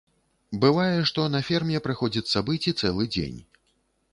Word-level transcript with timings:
Бывае, 0.63 0.95
што 1.09 1.25
на 1.35 1.41
ферме 1.49 1.81
прыходзіцца 1.89 2.43
быць 2.49 2.61
і 2.73 2.75
цэлы 2.83 3.03
дзень. 3.17 3.37